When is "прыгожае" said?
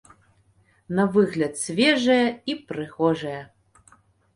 2.69-3.41